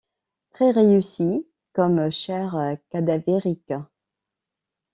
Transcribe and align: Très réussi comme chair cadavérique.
Très 0.49 0.71
réussi 0.71 1.45
comme 1.73 2.09
chair 2.09 2.55
cadavérique. 2.89 3.73